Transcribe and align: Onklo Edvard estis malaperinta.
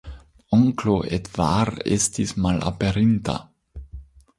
Onklo 0.55 0.95
Edvard 1.19 1.85
estis 1.99 2.35
malaperinta. 2.47 3.41